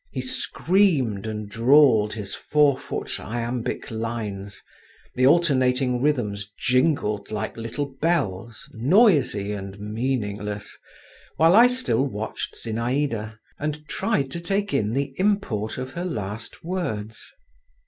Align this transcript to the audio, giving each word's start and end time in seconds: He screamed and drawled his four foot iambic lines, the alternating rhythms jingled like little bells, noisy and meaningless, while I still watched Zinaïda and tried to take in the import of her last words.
He 0.11 0.21
screamed 0.21 1.27
and 1.27 1.47
drawled 1.47 2.13
his 2.13 2.33
four 2.33 2.75
foot 2.75 3.19
iambic 3.19 3.91
lines, 3.91 4.59
the 5.13 5.27
alternating 5.27 6.01
rhythms 6.01 6.51
jingled 6.57 7.29
like 7.29 7.55
little 7.55 7.85
bells, 8.01 8.67
noisy 8.73 9.51
and 9.51 9.79
meaningless, 9.79 10.75
while 11.37 11.55
I 11.55 11.67
still 11.67 12.03
watched 12.07 12.55
Zinaïda 12.55 13.37
and 13.59 13.87
tried 13.87 14.31
to 14.31 14.39
take 14.39 14.73
in 14.73 14.93
the 14.93 15.13
import 15.17 15.77
of 15.77 15.93
her 15.93 16.03
last 16.05 16.63
words. 16.63 17.23